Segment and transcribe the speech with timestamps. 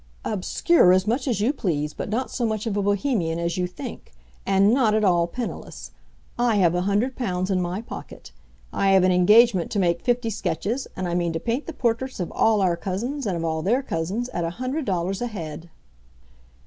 [0.25, 3.67] "Obscure as much as you please, but not so much of a Bohemian as you
[3.67, 4.11] think.
[4.47, 5.91] And not at all penniless!
[6.39, 8.31] I have a hundred pounds in my pocket.
[8.73, 12.19] I have an engagement to make fifty sketches, and I mean to paint the portraits
[12.19, 15.69] of all our cousins, and of all their cousins, at a hundred dollars a head."